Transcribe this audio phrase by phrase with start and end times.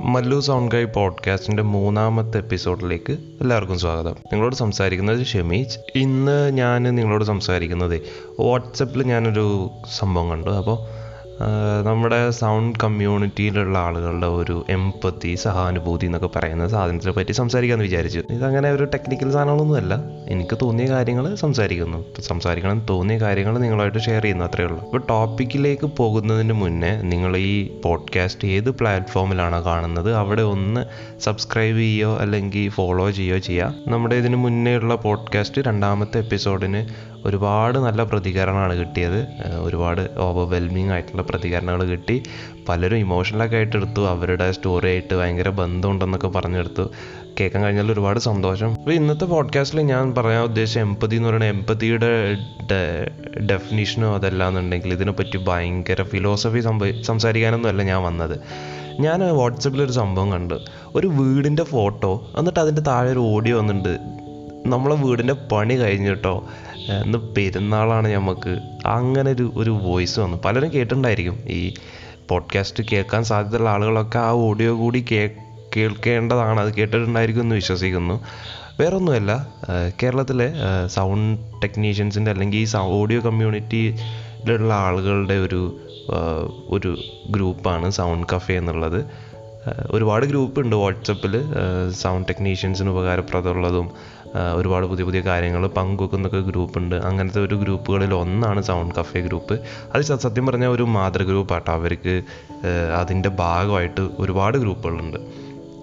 [0.00, 4.10] Mallu sound ഗൈ പോഡ്കാസ്റ്റിന്റെ മൂന്നാമത്തെ എപ്പിസോഡിലേക്ക് എല്ലാവർക്കും സ്വാഗതം.
[4.10, 5.78] നിങ്ങളോട് സംസാരിക്കുന്നത് ഷമീജ്.
[5.94, 8.02] ഇന്ന് ഞാൻ നിങ്ങളോട് സംസാരിക്കുന്നത്
[8.40, 10.50] വാട്സപ്പിൽ ഞാനൊരു സംഭവം കണ്ടു.
[10.50, 10.97] അപ്പോൾ
[11.84, 18.22] നമ്മുടെ സൗണ്ട് കമ്മ്യൂണിറ്റിയിലുള്ള ആളുകളുടെ ഒരു എമ്പത്തി സഹാനുഭൂതി എന്നൊക്കെ പറയുന്ന സാധനത്തിനെ പറ്റി സംസാരിക്കാമെന്ന് വിചാരിച്ചു.
[18.30, 22.04] ഇതങ്ങനെ ഒരു ടെക്നിക്കൽ സാധനങ്ങളൊന്നുമല്ല എനിക്ക് തോന്നിയ കാര്യങ്ങൾ സംസാരിക്കുന്നു.
[22.20, 24.80] സംസാരിക്കണം തോന്നിയ കാര്യങ്ങൾ നിങ്ങളായിട്ട് ഷെയർ ചെയ്യുന്നു അത്രേ ഉള്ളൂ.
[24.80, 30.86] അപ്പോൾ ടോപ്പിക്കിലേക്ക് പോകുന്നതിന് മുന്നേ നിങ്ങൾ ഈ പോഡ്കാസ്റ്റ് ഏത് പ്ലാറ്റ്ഫോമിലാണോ കാണുന്നത് അവിടെ ഒന്ന്
[31.20, 38.04] സബ്സ്ക്രൈബ് ചെയ്യുകയോ അല്ലെങ്കിൽ ഫോളോ ചെയ്യുകയോ ചെയ്യുക നമ്മുടെ ഇതിന് മുന്നേ ഉള്ള പോഡ്കാസ്റ്റ് രണ്ടാമത്തെ എപ്പിസോഡിന് ഒരുപാട് നല്ല
[38.04, 39.26] പ്രതികരണമാണ് കിട്ടിയത്.
[39.60, 42.22] ഒരുപാട് ഓവർവെൽമിങ് ആയിട്ടുള്ള പ്രതികരണങ്ങൾ കിട്ടി.
[42.68, 44.00] പലരും ഇമോഷണലൊക്കെ ആയിട്ട് എടുത്തു.
[44.00, 46.90] അവരുടെ സ്റ്റോറി ആയിട്ട് ഭയങ്കര ബന്ധമുണ്ടെന്നൊക്കെ പറഞ്ഞെടുത്തു.
[47.40, 48.70] കേൾക്കാൻ കഴിഞ്ഞാൽ ഒരുപാട് സന്തോഷം.
[48.70, 52.36] അപ്പോൾ ഇന്നത്തെ പോഡ്കാസ്റ്റിൽ ഞാൻ പറയാൻ ഉദ്ദേശിച്ച എമ്പതി എന്ന് പറയുന്നത് എമ്പതിയുടെ
[53.46, 58.40] ഡെഫിനിഷനോ അതല്ലാന്നുണ്ടെങ്കിൽ ഇതിനെപ്പറ്റി ഭയങ്കര ഫിലോസഫി സംസാരിക്കാനൊന്നും സംസാരിക്കാനൊന്നുമല്ല ഞാൻ വന്നത്.
[59.00, 60.54] ഞാൻ വാട്സപ്പിലൊരു സംഭവം കണ്ട്.
[60.94, 63.98] ഒരു വീടിന്റെ ഫോട്ടോ എന്നിട്ട് അതിന്റെ താഴെ ഒരു ഓഡിയോ വന്നിട്ടുണ്ട്.
[64.66, 66.44] നമ്മളെ വീടിന്റെ പണി കഴിഞ്ഞിട്ടോ
[67.04, 70.38] ഇന്ന് പെരുന്നാളാണ് നമുക്ക് അങ്ങനെ ഒരു ഒരു വോയിസ് വന്നു.
[70.44, 71.38] പലരും കേട്ടിട്ടുണ്ടായിരിക്കും.
[71.48, 71.74] ഈ
[72.28, 75.30] പോഡ്കാസ്റ്റ് കേൾക്കാൻ സാധ്യതയുള്ള ആളുകളൊക്കെ ആ ഓഡിയോ കൂടി കേ
[75.76, 76.60] കേൾക്കേണ്ടതാണ്.
[76.60, 78.20] അത് കേട്ടിട്ടുണ്ടായിരിക്കും എന്ന് വിശ്വസിക്കുന്നു.
[78.80, 79.48] വേറൊന്നുമല്ല
[80.02, 80.52] കേരളത്തിലെ
[80.86, 85.60] സൗണ്ട് ടെക്നീഷ്യൻസിന്റെ അല്ലെങ്കിൽ ഈ ഓഡിയോ കമ്മ്യൂണിറ്റിയിലുള്ള ആളുകളുടെ ഒരു
[86.68, 86.98] ഒരു
[87.30, 89.00] ഗ്രൂപ്പാണ് സൗണ്ട് കഫേ എന്നുള്ളത്.
[89.90, 91.34] ഒരുപാട് ഗ്രൂപ്പ് ഉണ്ട് വാട്സപ്പിൽ
[91.90, 93.90] സൗണ്ട് ടെക്നീഷ്യൻസിന് ഉപകാരപ്രദമുള്ളതും
[94.54, 99.54] ഒരുപാട് പുതിയ പുതിയ കാര്യങ്ങൾ പങ്കുവെക്കുന്നൊക്കെ ഗ്രൂപ്പ് ഉണ്ട് അങ്ങനത്തെ ഒരു ഗ്രൂപ്പുകളിൽ ഒന്നാണ് സൗണ്ട് കഫേ ഗ്രൂപ്പ്
[99.94, 101.72] അത് സത്യം പറഞ്ഞാൽ ഒരു മാതൃ ഗ്രൂപ്പാട്ടോ.
[101.72, 102.22] അവർക്ക്
[102.96, 105.18] അതിന്റെ ഭാഗമായിട്ട് ഒരുപാട് ഗ്രൂപ്പുകളുണ്ട്.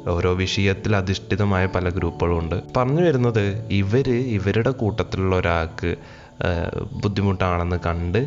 [0.09, 2.55] ഓരോ വിഷയത്തിൽ അധിഷ്ഠിതമായ പല ഗ്രൂപ്പുകളും ഉണ്ട്.
[2.77, 5.95] പറഞ്ഞു വരുന്നത് ഇവർ ഇവരുടെ കൂട്ടത്തിലുള്ള ഒരാൾക്ക്
[7.03, 8.17] ബുദ്ധിമുട്ടാണെന്ന് കണ്ട്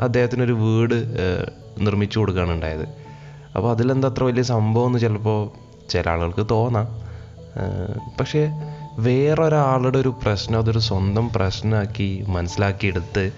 [0.00, 0.98] അദ്ദേഹത്തിനൊരു വീട്
[1.80, 3.03] നിർമ്മിച്ചു കൊടുക്കുകയാണ് ഉണ്ടായത്.
[3.56, 5.50] അപ്പോൾ അതിലെന്താ അത്ര വലിയ സംഭവമെന്ന് ചിലപ്പോൾ
[5.88, 6.86] ചില ആളുകൾക്ക് തോന്നാം.
[8.20, 8.50] പക്ഷേ
[8.98, 13.32] വേറൊരാളുടെ ഒരു പ്രശ്നം അതൊരു സ്വന്തം പ്രശ്നമാക്കി മനസ്സിലാക്കിയെടുത്ത്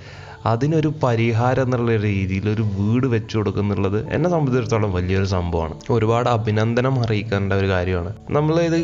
[0.47, 5.75] അതിനൊരു പരിഹാരം എന്നുള്ള രീതിയിൽ ഒരു വീട് വെച്ചു കൊടുക്കുന്നുള്ളത് എന്നെ സംബന്ധിച്ചിടത്തോളം വലിയൊരു സംഭവമാണ്.
[5.91, 8.15] ഒരുപാട് അഭിനന്ദനം അറിയിക്കേണ്ട ഒരു കാര്യമാണ്.
[8.31, 8.79] നമ്മൾ ഇത്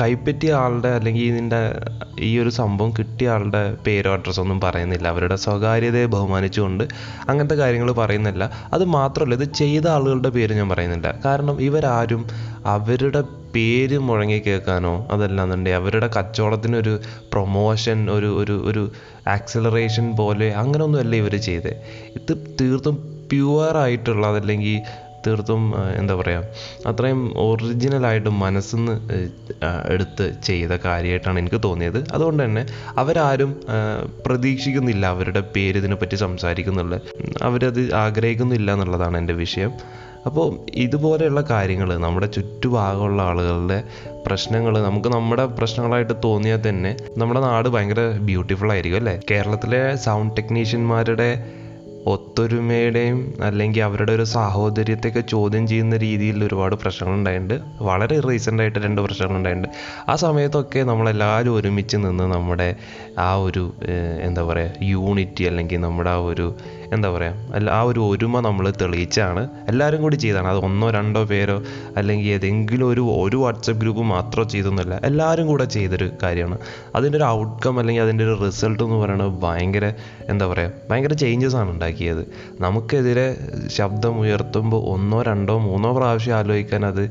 [0.00, 1.60] കൈപ്പറ്റിയ ആളുടെ അല്ലെങ്കിൽ ഇതിന്റെ
[2.20, 5.08] ഈ ഒരു സംഭവം കിട്ടിയ ആളുടെ പേരോ അഡ്രസ്സോ ഒന്നും പറയുന്നില്ല.
[5.08, 6.84] അവരുടെ സ്വകാര്യതയെ ബഹുമാനിച്ചുകൊണ്ട്
[7.28, 8.50] അങ്ങനത്തെ കാര്യങ്ങൾ പറയുന്നില്ല.
[8.72, 11.14] അത് മാത്രമല്ല ഇത് ചെയ്ത ആളുകളുടെ പേര് ഞാൻ പറയുന്നില്ല.
[11.24, 12.22] കാരണം ഇവരാരും
[12.66, 13.22] അവരുടെ
[13.54, 16.94] പേര് മുഴങ്ങി കേൾക്കാനോ അതല്ലാന്നുണ്ടെങ്കിൽ അവരുടെ കച്ചവടത്തിനൊരു
[17.32, 18.82] പ്രൊമോഷൻ ഒരു ഒരു ഒരു
[19.28, 21.72] ആക്സിലറേഷൻ പോലെ അങ്ങനെയൊന്നുമല്ല ഇവർ ചെയ്തത്
[22.16, 22.96] ഇത് തീർത്തും
[23.30, 24.76] പ്യുവർ ആയിട്ടുള്ള അതല്ലെങ്കിൽ
[25.26, 25.62] തീർത്തും
[25.98, 26.44] എന്താ പറയുക
[26.86, 28.94] അത്രയും ഒറിജിനലായിട്ട് മനസ്സിൽ നിന്ന്
[29.94, 32.00] എടുത്ത് ചെയ്ത കാര്യമായിട്ടാണ് എനിക്ക് തോന്നിയത്.
[32.12, 32.64] അതുകൊണ്ട് തന്നെ
[32.98, 33.52] അവരാരും
[34.26, 36.94] പ്രതീക്ഷിക്കുന്നില്ല അവരുടെ പേര് ഇതിനെപ്പറ്റി സംസാരിക്കുന്നുള്ള.
[37.42, 39.72] അവരത് ആഗ്രഹിക്കുന്നില്ല എന്നുള്ളതാണ് എന്റെ വിഷയം.
[40.28, 40.46] അപ്പോൾ
[40.84, 43.78] ഇതുപോലെയുള്ള കാര്യങ്ങൾ നമ്മുടെ ചുറ്റുഭാഗമുള്ള ആളുകളുടെ
[44.26, 49.20] പ്രശ്നങ്ങൾ നമുക്ക് നമ്മുടെ പ്രശ്നങ്ങളായിട്ട് തോന്നിയാൽ തന്നെ നമ്മുടെ നാട് ഭയങ്കര ബ്യൂട്ടിഫുൾ ആയിരിക്കും അല്ലേ?
[49.30, 51.28] കേരളത്തിലെ സൗണ്ട് ടെക്നീഷ്യന്മാരുടെ
[52.06, 59.00] ഒത്തൊരുമയുടെയും അല്ലെങ്കിൽ അവരുടെ ഒരു സാഹോദര്യത്തെയൊക്കെ ചോദ്യം ചെയ്യുന്ന രീതിയിൽ ഒരുപാട് പ്രശ്നങ്ങൾ ഉണ്ടായിട്ടുണ്ട് വളരെ റീസെന്റ് ആയിട്ട് രണ്ട്
[59.00, 59.68] പ്രശ്നങ്ങൾ ഉണ്ടായിട്ടുണ്ട്
[60.08, 62.68] ആ സമയത്തൊക്കെ നമ്മളെല്ലാവരും ഒരുമിച്ച് നിന്ന് നമ്മുടെ
[63.18, 63.64] ആ ഒരു
[64.22, 66.46] എന്താ പറയുക യൂണിറ്റി അല്ലെങ്കിൽ നമ്മുടെ ആ ഒരു
[66.92, 69.50] എന്താ പറയുക അല്ല ആ ഒരു ഒരുമ നമ്മൾ തെളിയിച്ചാണ്.
[69.68, 70.48] എല്ലാവരും കൂടി ചെയ്താണ്.
[70.48, 71.56] അത് ഒന്നോ രണ്ടോ പേരോ
[71.96, 75.00] അല്ലെങ്കിൽ ഏതെങ്കിലും ഒരു ഒരു വാട്സപ്പ് ഗ്രൂപ്പ് മാത്രം ചെയ്തൊന്നുമല്ല.
[75.04, 76.58] എല്ലാവരും കൂടെ ചെയ്തൊരു കാര്യമാണ്.
[76.96, 79.86] അതിന്റെ ഒരു ഔട്ട്കം അല്ലെങ്കിൽ അതിന്റെ ഒരു റിസൾട്ട് എന്ന് പറയുന്നത് ഭയങ്കര
[80.28, 82.22] എന്താ പറയുക ഭയങ്കര ചേഞ്ചസ് ആണ് ഉണ്ടാക്കിയത്.
[82.64, 83.26] നമുക്കെതിരെ
[83.78, 87.04] ശബ്ദം ഉയർത്തുമ്പോൾ ഒന്നോ രണ്ടോ മൂന്നോ പ്രാവശ്യം ആലോചിക്കാൻ അത്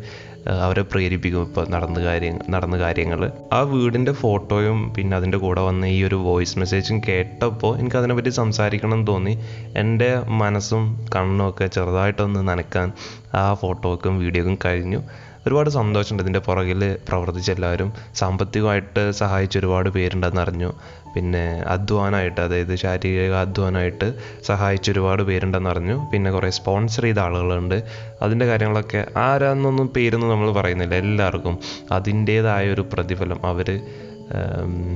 [0.65, 3.21] അവരെ പ്രേരിപ്പിക്കും ഇപ്പോൾ നടന്ന കാര്യം നടന്ന കാര്യങ്ങൾ.
[3.57, 8.97] ആ വീടിന്റെ ഫോട്ടോയും പിന്നെ അതിന്റെ കൂടെ വന്ന ഈ ഒരു വോയിസ് മെസ്സേജും കേട്ടപ്പോൾ എനിക്ക് അതിനെപ്പറ്റി സംസാരിക്കണം
[8.97, 9.35] എന്ന് തോന്നി.
[9.83, 10.09] എന്റെ
[10.43, 10.83] മനസ്സും
[11.15, 12.89] കണ്ണും ഒക്കെ ചെറുതായിട്ടൊന്ന് നനക്കാൻ
[13.35, 15.01] ആ ഫോട്ടോക്കും വീഡിയോക്കും കഴിഞ്ഞു.
[15.47, 17.93] ഒരുപാട് സന്തോഷമുണ്ട് ഇതിന്റെ പുറകിൽ പ്രവർത്തിച്ച എല്ലാവരും.
[18.15, 20.73] സാമ്പത്തികമായിട്ട് സഹായിച്ച ഒരുപാട് പേരുണ്ടെന്ന് അറിഞ്ഞു.
[21.15, 26.09] പിന്നെ അധ്വാനമായിട്ട് അതായത് ശാരീരിക അധ്വാനമായിട്ട് സഹായിച്ച ഒരുപാട് പേരുണ്ടെന്ന് അറിഞ്ഞു.
[26.13, 27.83] പിന്നെ കുറേ സ്പോൺസർ ചെയ്ത ആളുകളുണ്ട്.
[28.21, 30.95] അതിന്റെ കാര്യങ്ങളൊക്കെ ആരാന്നൊന്നും പേരൊന്നും നമ്മൾ പറയുന്നില്ല.
[30.95, 31.57] എല്ലാവർക്കും
[31.91, 33.69] അതിന്റേതായ ഒരു പ്രതിഫലം അവർ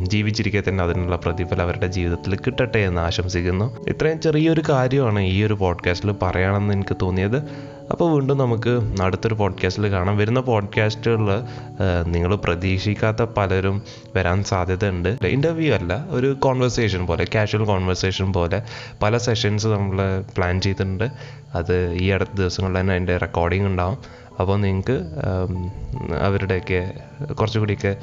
[0.04, 3.86] ജീവിച്ചിരിക്കെ തന്നെ അതിനുള്ള പ്രതിഫലം അവരുടെ ജീവിതത്തിൽ കിട്ടട്ടെ എന്ന് ആശംസിക്കുന്നു.
[3.88, 7.38] ഇത്രയും ചെറിയൊരു കാര്യമാണ് ഈ ഒരു പോഡ്കാസ്റ്റിൽ പറയണമെന്ന് എനിക്ക് തോന്നിയത്.
[7.92, 10.18] അപ്പോൾ വീണ്ടും നമുക്ക് അടുത്തൊരു പോഡ്കാസ്റ്റിൽ കാണാം.
[10.18, 11.30] വരുന്ന പോഡ്കാസ്റ്റുകളിൽ
[12.12, 13.82] നിങ്ങൾ പ്രതീക്ഷിക്കാത്ത പലരും
[14.16, 15.18] വരാൻ സാധ്യതയുണ്ട്.
[15.26, 18.62] ഇന്റർവ്യൂ അല്ല ഒരു കോൺവെർസേഷൻ പോലെ കാഷ്വൽ കോൺവെർസേഷൻ പോലെ
[19.04, 21.10] പല സെഷൻസ് നമ്മൾ പ്ലാൻ ചെയ്തിട്ടുണ്ട്.
[21.56, 23.98] അത് ഈ അടുത്ത ദിവസങ്ങളിൽ തന്നെ അതിന്റെ റെക്കോർഡിംഗ് ഉണ്ടാവും.
[24.40, 24.98] അപ്പോൾ നിങ്ങൾക്ക്
[26.22, 26.94] അവരുടെയൊക്കെ
[27.34, 27.96] കുറച്ചുകൂടിയൊക്കെ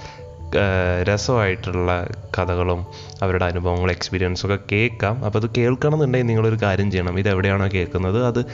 [1.03, 2.09] രസമായിട്ടുള്ള
[2.39, 2.87] കഥകളും
[3.23, 5.25] അവരുടെ അനുഭവങ്ങളും എക്സ്പീരിയൻസും ഒക്കെ കേൾക്കാം.
[5.25, 7.19] അപ്പോൾ അത് കേൾക്കണം എന്നുണ്ടെങ്കിൽ നിങ്ങളൊരു കാര്യം ചെയ്യണം.
[7.19, 8.25] ഇത് എവിടെയാണോ കേൾക്കുന്നത്?
[8.27, 8.45] അത്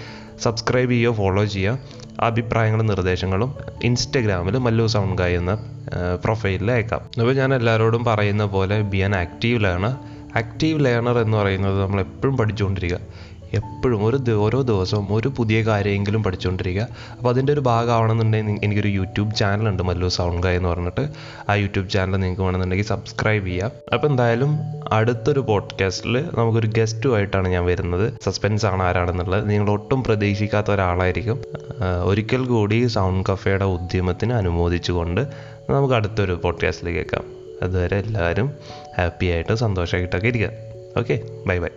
[0.43, 1.79] സബ്സ്ക്രൈബ് ചെയ്യുക ഫോളോ ചെയ്യുക.
[2.21, 5.55] അഭിപ്രായങ്ങളും നിർദ്ദേശങ്ങളും ഇൻസ്റ്റഗ്രാമിൽ മല്ലു സൗണ്ട് ഗായ് എന്ന
[6.25, 7.01] പ്രൊഫൈലിൽ അയക്കാം.
[7.01, 9.95] അപ്പോൾ ഞാൻ എല്ലാവരോടും പറയുന്ന പോലെ be an active learner
[10.37, 13.01] active learner എന്ന് പറയുന്നത് നമ്മൾ എപ്പോഴും പഠിച്ചുകൊണ്ടിരിക്കുക.
[13.53, 16.89] എപ്പോഴും ഒരു ഓരോ ദിവസവും ഒരു പുതിയ കാര്യമെങ്കിലും പഠിച്ചുകൊണ്ടിരിക്കുക.
[17.19, 21.09] അപ്പോൾ അതിന്റെ ഒരു ഭാഗമാണെന്നുണ്ടെങ്കിൽ എനിക്കൊരു യൂട്യൂബ് ചാനലുണ്ട് മല്ലു സൗണ്ട് ഗായ് എന്ന് പറഞ്ഞിട്ട്.
[21.49, 24.59] ആ യൂട്യൂബ് ചാനൽ നിങ്ങൾക്ക് വേണമെന്നുണ്ടെങ്കിൽ സബ്സ്ക്രൈബ് ചെയ്യാം അപ്പോൾ എന്തായാലും
[24.93, 28.13] അടുത്തൊരു പോഡ്കാസ്റ്റിൽ നമുക്കൊരു ഗസ്റ്റുമായിട്ടാണ് ഞാൻ വരുന്നത്.
[28.25, 29.51] സസ്പെൻസ് ആണ് ആരാണെന്നുള്ളത്.
[29.51, 31.43] നിങ്ങൾ ഒട്ടും പ്രതീക്ഷിക്കാത്ത ഒരാളായിരിക്കും.
[32.05, 35.21] ഒരിക്കൽ കൂടി സൗണ്ട് കഫേയുടെ ഉദ്യമത്തിന് അനുമോദിച്ചുകൊണ്ട്
[35.71, 37.25] നമുക്ക് അടുത്തൊരു പോഡ്കാസ്റ്റിൽ കേൾക്കാം.
[37.63, 38.53] അതുവരെ എല്ലാവരും
[38.99, 40.51] ഹാപ്പി ആയിട്ട് സന്തോഷമായിട്ടൊക്കെ ഇരിക്കുക.
[40.99, 41.69] Okay bye bye.